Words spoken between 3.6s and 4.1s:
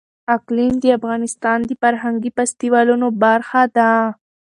ده.